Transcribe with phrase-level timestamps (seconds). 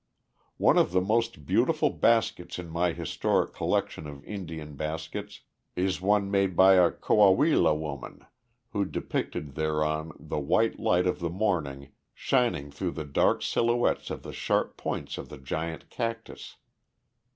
[0.57, 5.41] One of the most beautiful baskets in my historic collection of Indian baskets
[5.75, 8.25] is one made by a Coahuila woman
[8.71, 14.23] who depicted thereon the white light of the morning shining through the dark silhouettes of
[14.23, 16.57] the sharp points of the giant cactus.